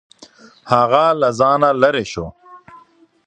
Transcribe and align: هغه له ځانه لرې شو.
هغه 0.71 1.03
له 1.21 1.29
ځانه 1.39 1.69
لرې 1.81 2.05
شو. 2.11 2.27